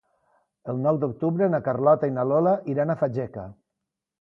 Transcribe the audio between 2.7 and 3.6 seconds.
iran a Fageca.